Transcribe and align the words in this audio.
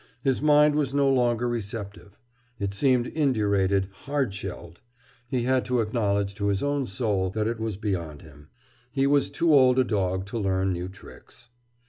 His 0.23 0.41
mind 0.41 0.73
was 0.73 0.95
no 0.95 1.07
longer 1.07 1.47
receptive. 1.47 2.17
It 2.57 2.73
seemed 2.73 3.05
indurated, 3.05 3.87
hard 4.05 4.33
shelled. 4.33 4.81
He 5.27 5.43
had 5.43 5.63
to 5.65 5.79
acknowledge 5.79 6.33
to 6.37 6.47
his 6.47 6.63
own 6.63 6.87
soul 6.87 7.29
that 7.29 7.45
it 7.47 7.59
was 7.59 7.77
beyond 7.77 8.23
him. 8.23 8.47
He 8.91 9.05
was 9.05 9.29
too 9.29 9.53
old 9.53 9.77
a 9.77 9.83
dog 9.83 10.25
to 10.25 10.39
learn 10.39 10.73
new 10.73 10.89
tricks. 10.89 11.49